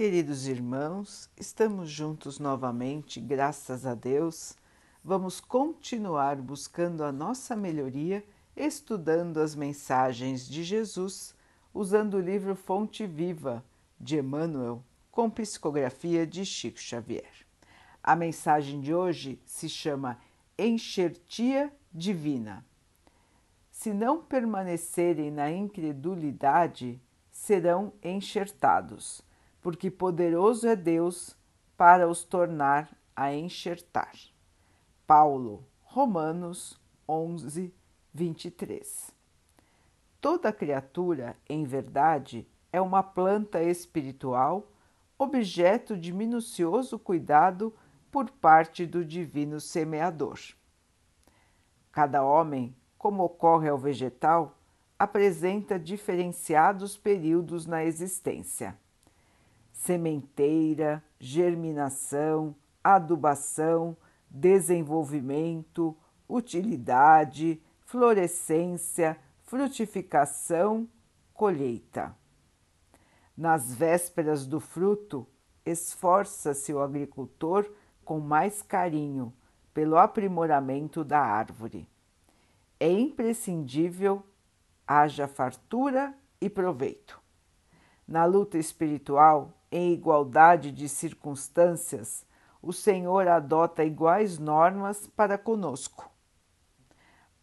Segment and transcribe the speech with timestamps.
[0.00, 4.56] Queridos irmãos, estamos juntos novamente, graças a Deus.
[5.04, 8.24] Vamos continuar buscando a nossa melhoria,
[8.56, 11.34] estudando as mensagens de Jesus,
[11.74, 13.62] usando o livro Fonte Viva
[14.00, 14.82] de Emmanuel,
[15.12, 17.46] com psicografia de Chico Xavier.
[18.02, 20.16] A mensagem de hoje se chama
[20.58, 22.64] Enxertia Divina.
[23.70, 26.98] Se não permanecerem na incredulidade,
[27.30, 29.28] serão enxertados
[29.60, 31.36] porque poderoso é Deus
[31.76, 34.12] para os tornar a enxertar.
[35.06, 37.72] Paulo, Romanos 11,
[38.12, 39.12] 23.
[40.20, 44.70] Toda criatura, em verdade, é uma planta espiritual,
[45.18, 47.74] objeto de minucioso cuidado
[48.10, 50.38] por parte do Divino Semeador.
[51.92, 54.56] Cada homem, como ocorre ao vegetal,
[54.98, 58.78] apresenta diferenciados períodos na existência
[59.80, 63.96] sementeira, germinação, adubação,
[64.28, 65.96] desenvolvimento,
[66.28, 70.86] utilidade, florescência, frutificação,
[71.32, 72.14] colheita.
[73.34, 75.26] Nas vésperas do fruto,
[75.64, 77.66] esforça-se o agricultor
[78.04, 79.32] com mais carinho
[79.72, 81.88] pelo aprimoramento da árvore.
[82.78, 84.22] É imprescindível
[84.86, 87.18] haja fartura e proveito.
[88.06, 92.24] Na luta espiritual, em igualdade de circunstâncias,
[92.62, 96.10] o Senhor adota iguais normas para conosco.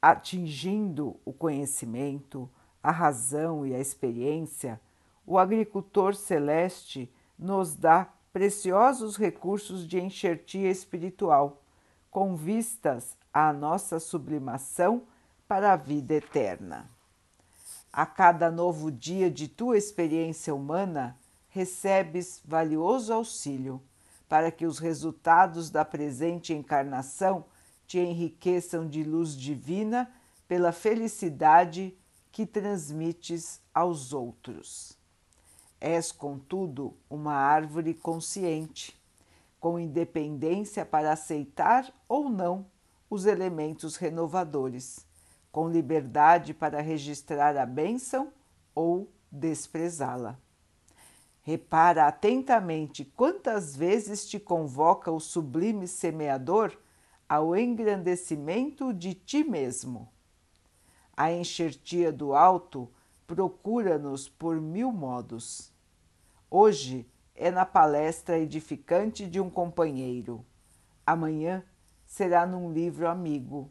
[0.00, 2.50] Atingindo o conhecimento,
[2.82, 4.80] a razão e a experiência,
[5.26, 11.62] o agricultor celeste nos dá preciosos recursos de enxertia espiritual,
[12.10, 15.02] com vistas à nossa sublimação
[15.48, 16.88] para a vida eterna.
[17.92, 21.16] A cada novo dia de tua experiência humana,
[21.56, 23.80] recebes valioso auxílio
[24.28, 27.46] para que os resultados da presente encarnação
[27.86, 30.10] te enriqueçam de luz divina
[30.46, 31.96] pela felicidade
[32.30, 34.98] que transmites aos outros.
[35.80, 38.94] És, contudo, uma árvore consciente,
[39.58, 42.66] com independência para aceitar ou não
[43.08, 45.06] os elementos renovadores,
[45.50, 48.30] com liberdade para registrar a bênção
[48.74, 50.38] ou desprezá-la.
[51.46, 56.76] Repara atentamente quantas vezes te convoca o sublime semeador
[57.28, 60.08] ao engrandecimento de ti mesmo.
[61.16, 62.90] A enxertia do alto
[63.28, 65.72] procura-nos por mil modos.
[66.50, 70.44] Hoje é na palestra edificante de um companheiro.
[71.06, 71.62] Amanhã
[72.04, 73.70] será num livro amigo.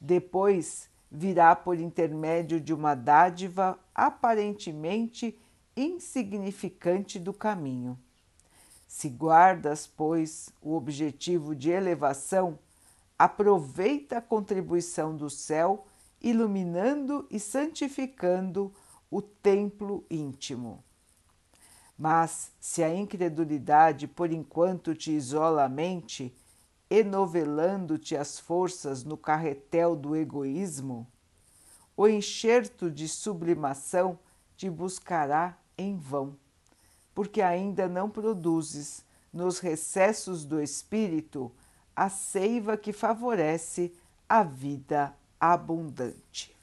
[0.00, 5.38] Depois virá por intermédio de uma dádiva aparentemente
[5.76, 7.98] insignificante do caminho.
[8.86, 12.58] Se guardas, pois, o objetivo de elevação,
[13.18, 15.86] aproveita a contribuição do céu,
[16.20, 18.72] iluminando e santificando
[19.10, 20.82] o templo íntimo.
[21.98, 26.34] Mas se a incredulidade por enquanto te isola a mente,
[26.90, 31.06] enovelando-te as forças no carretel do egoísmo,
[31.96, 34.18] o enxerto de sublimação
[34.56, 36.36] te buscará em vão,
[37.14, 41.52] porque ainda não produzes nos recessos do espírito
[41.94, 43.92] a seiva que favorece
[44.28, 46.54] a vida abundante.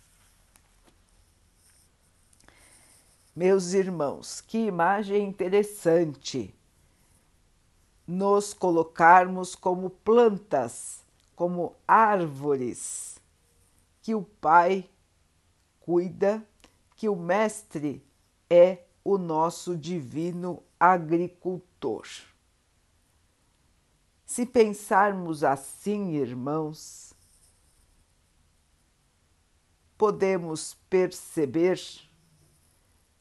[3.35, 6.53] Meus irmãos, que imagem interessante
[8.05, 11.03] nos colocarmos como plantas,
[11.35, 13.17] como árvores
[14.03, 14.87] que o Pai
[15.79, 16.45] cuida,
[16.95, 18.03] que o Mestre
[18.49, 22.07] é o nosso divino agricultor.
[24.25, 27.13] Se pensarmos assim, irmãos,
[29.97, 31.79] podemos perceber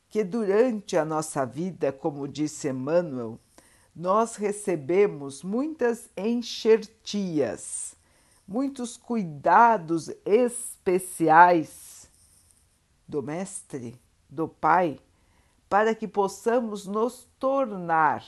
[0.08, 3.38] que durante a nossa vida, como disse Emmanuel,
[3.94, 7.94] nós recebemos muitas enxertias,
[8.46, 12.08] muitos cuidados especiais
[13.06, 14.98] do Mestre, do Pai,
[15.72, 18.22] para que possamos nos tornar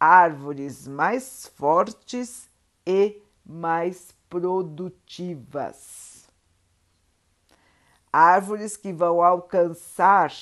[0.00, 2.48] árvores mais fortes
[2.86, 6.26] e mais produtivas.
[8.10, 10.32] Árvores que vão alcançar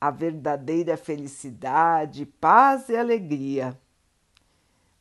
[0.00, 3.76] a verdadeira felicidade, paz e alegria.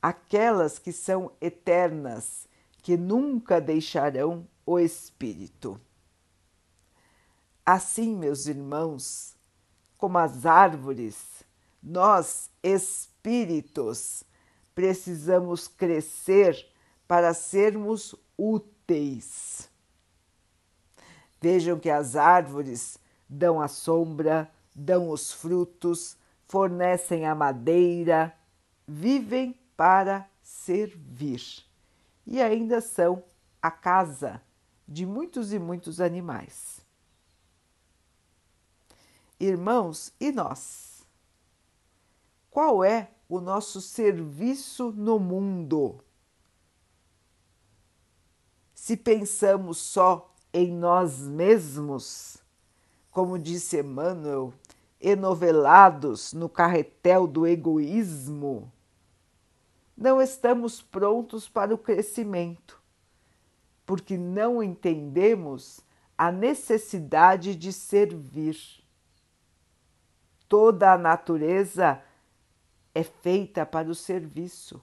[0.01, 2.49] Aquelas que são eternas,
[2.81, 5.79] que nunca deixarão o espírito.
[7.63, 9.34] Assim, meus irmãos,
[9.97, 11.43] como as árvores,
[11.81, 14.23] Nós, espíritos,
[14.73, 16.67] precisamos crescer
[17.07, 19.69] para sermos úteis.
[21.39, 22.97] Vejam que as árvores
[23.29, 26.17] dão a sombra, dão os frutos,
[26.47, 28.35] fornecem a madeira,
[28.87, 31.41] vivem para servir
[32.25, 33.23] e ainda são
[33.61, 34.41] a casa
[34.87, 36.84] de muitos e muitos animais.
[39.39, 41.05] Irmãos, e nós?
[42.49, 45.99] Qual é o nosso serviço no mundo?
[48.73, 52.37] Se pensamos só em nós mesmos,
[53.11, 54.53] como disse Emmanuel,
[55.01, 58.71] enovelados no carretel do egoísmo,
[59.97, 62.81] não estamos prontos para o crescimento,
[63.85, 65.81] porque não entendemos
[66.17, 68.84] a necessidade de servir.
[70.57, 72.01] Toda a natureza
[72.93, 74.81] é feita para o serviço,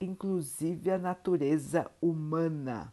[0.00, 2.92] inclusive a natureza humana.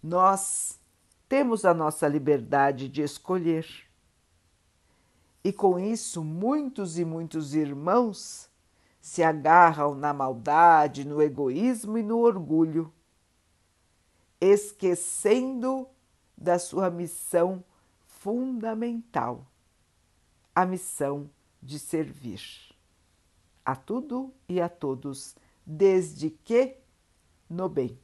[0.00, 0.78] Nós
[1.28, 3.66] temos a nossa liberdade de escolher.
[5.42, 8.48] E com isso, muitos e muitos irmãos
[9.00, 12.94] se agarram na maldade, no egoísmo e no orgulho,
[14.40, 15.88] esquecendo
[16.38, 17.64] da sua missão
[18.06, 19.44] fundamental,
[20.56, 21.30] a missão
[21.62, 22.40] de servir
[23.62, 25.36] a tudo e a todos,
[25.66, 26.78] desde que
[27.50, 27.98] no bem.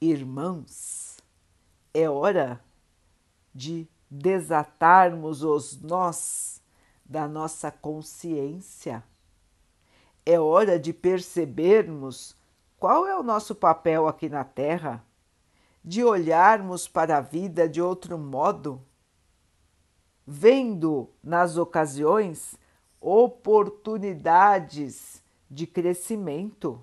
[0.00, 1.16] Irmãos,
[1.92, 2.62] é hora
[3.52, 6.62] de desatarmos os nós
[7.04, 9.02] da nossa consciência.
[10.24, 12.36] É hora de percebermos
[12.78, 15.04] qual é o nosso papel aqui na Terra,
[15.84, 18.80] de olharmos para a vida de outro modo,
[20.26, 22.58] vendo nas ocasiões
[23.00, 26.82] oportunidades de crescimento.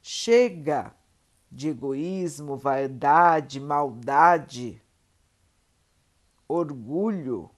[0.00, 0.94] Chega
[1.50, 4.80] de egoísmo, vaidade, maldade,
[6.46, 7.50] orgulho.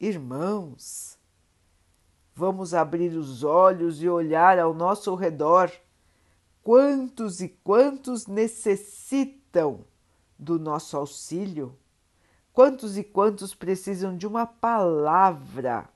[0.00, 1.18] Irmãos,
[2.34, 5.70] vamos abrir os olhos e olhar ao nosso redor.
[6.62, 9.84] Quantos e quantos necessitam
[10.38, 11.76] do nosso auxílio,
[12.52, 15.88] quantos e quantos precisam de uma palavra,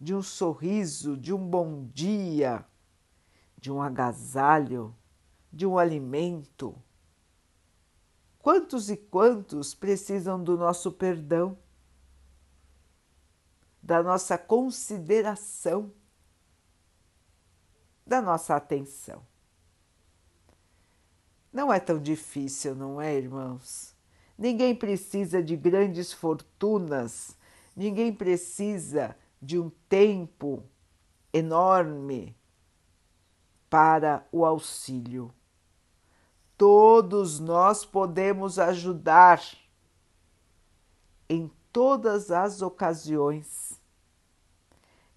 [0.00, 2.64] de um sorriso, de um bom dia,
[3.58, 4.94] de um agasalho,
[5.52, 6.74] de um alimento.
[8.38, 11.58] Quantos e quantos precisam do nosso perdão?
[13.86, 15.92] da nossa consideração,
[18.04, 19.24] da nossa atenção.
[21.52, 23.95] Não é tão difícil, não é, irmãos?
[24.38, 27.36] Ninguém precisa de grandes fortunas,
[27.74, 30.62] ninguém precisa de um tempo
[31.32, 32.36] enorme
[33.70, 35.32] para o auxílio.
[36.56, 39.42] Todos nós podemos ajudar
[41.28, 43.78] em todas as ocasiões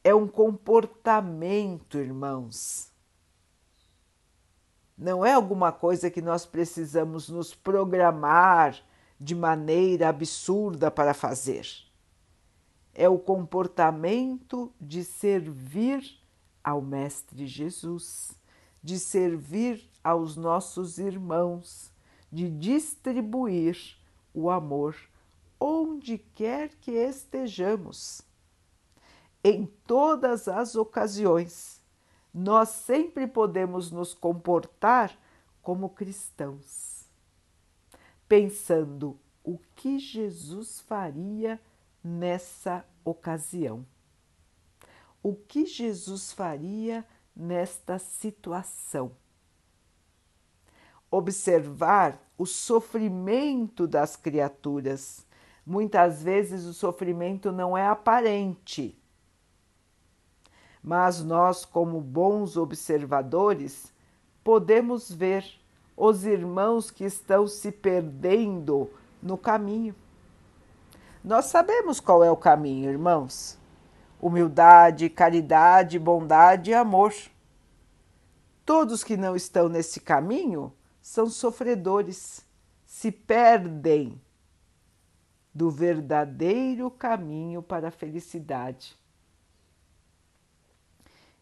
[0.03, 2.91] é um comportamento, irmãos.
[4.97, 8.77] Não é alguma coisa que nós precisamos nos programar
[9.19, 11.67] de maneira absurda para fazer.
[12.93, 16.03] É o comportamento de servir
[16.63, 18.31] ao Mestre Jesus,
[18.81, 21.91] de servir aos nossos irmãos,
[22.31, 23.97] de distribuir
[24.33, 24.95] o amor
[25.59, 28.21] onde quer que estejamos
[29.43, 31.81] em todas as ocasiões.
[32.33, 35.17] Nós sempre podemos nos comportar
[35.61, 36.88] como cristãos,
[38.29, 41.59] pensando o que Jesus faria
[42.03, 43.83] nessa ocasião.
[45.23, 47.03] O que Jesus faria
[47.35, 49.11] nesta situação?
[51.09, 55.25] Observar o sofrimento das criaturas.
[55.65, 58.97] Muitas vezes o sofrimento não é aparente,
[60.81, 63.91] mas nós, como bons observadores,
[64.43, 65.43] podemos ver
[65.99, 68.89] os irmãos que estão se perdendo
[69.21, 69.93] no caminho.
[71.21, 73.59] Nós sabemos qual é o caminho, irmãos:
[74.21, 77.13] humildade, caridade, bondade e amor.
[78.65, 82.45] Todos que não estão nesse caminho são sofredores,
[82.85, 84.21] se perdem
[85.53, 88.97] do verdadeiro caminho para a felicidade.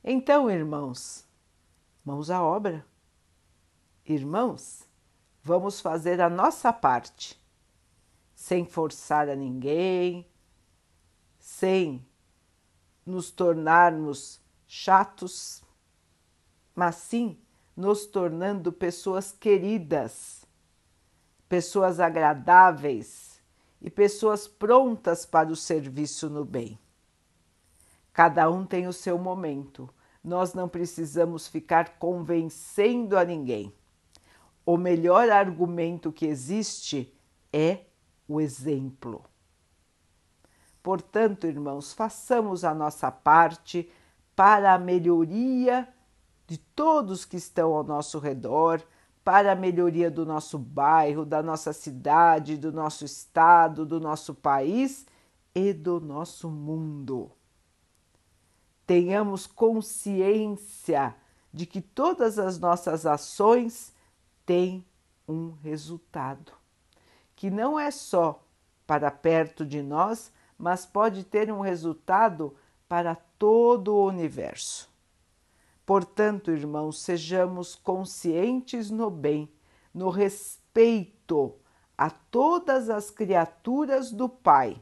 [0.04, 1.28] Então, irmãos,
[2.04, 2.84] mãos à obra.
[4.10, 4.88] Irmãos,
[5.44, 7.38] vamos fazer a nossa parte.
[8.34, 10.26] sem forçar a ninguém,
[11.40, 12.08] sem
[13.04, 15.64] nos tornarmos chatos,
[16.76, 17.38] mas sim
[17.76, 20.46] nos tornando pessoas queridas,
[21.50, 23.42] pessoas agradáveis
[23.82, 26.80] e pessoas prontas para o serviço no bem.
[28.14, 29.90] Cada um tem o seu momento.
[30.24, 33.74] Nós não precisamos ficar convencendo a ninguém.
[34.68, 37.18] O melhor argumento que existe
[37.54, 37.86] é
[38.28, 39.24] o exemplo.
[40.84, 43.90] Portanto, irmãos, façamos a nossa parte
[44.36, 45.88] para a melhoria
[46.46, 48.84] de todos que estão ao nosso redor,
[49.24, 55.06] para a melhoria do nosso bairro, da nossa cidade, do nosso estado, do nosso país
[55.56, 57.32] e do nosso mundo.
[58.86, 61.16] Tenhamos consciência
[61.54, 63.96] de que todas as nossas ações
[64.48, 64.84] têm
[65.28, 66.54] um resultado,
[67.36, 68.42] que não é só
[68.88, 72.56] para perto de nós, mas pode ter um resultado
[72.88, 74.90] para todo o universo.
[75.86, 79.52] Portanto, irmãos, sejamos conscientes no bem,
[79.94, 81.54] no respeito
[81.98, 84.82] a todas as criaturas do Pai.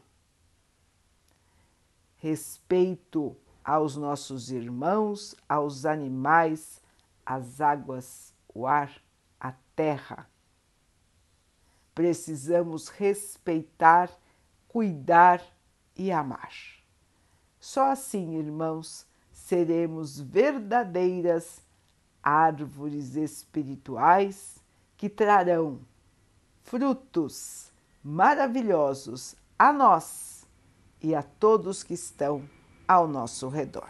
[2.17, 6.79] Respeito aos nossos irmãos, aos animais,
[7.25, 9.04] às águas, o ar,
[9.75, 10.29] terra.
[11.93, 14.09] Precisamos respeitar,
[14.67, 15.41] cuidar
[15.95, 16.51] e amar.
[17.59, 21.61] Só assim, irmãos, seremos verdadeiras
[22.21, 24.57] árvores espirituais
[24.97, 25.79] que trarão
[26.63, 27.71] frutos
[28.03, 30.45] maravilhosos a nós
[31.01, 32.47] e a todos que estão
[32.87, 33.89] ao nosso redor.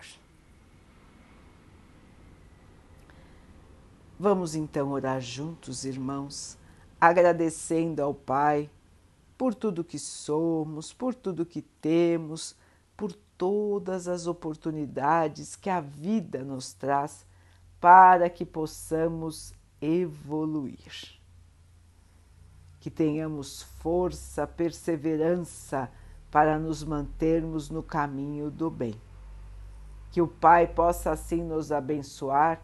[4.18, 6.58] Vamos então orar juntos, irmãos,
[7.02, 8.70] agradecendo ao Pai
[9.38, 12.56] por tudo que somos, por tudo que temos,
[12.96, 17.26] por todas as oportunidades que a vida nos traz
[17.82, 21.20] para que possamos evoluir.
[22.80, 25.92] Que tenhamos força, perseverança
[26.32, 28.96] para nos mantermos no caminho do bem.
[30.10, 32.64] Que o Pai possa assim nos abençoar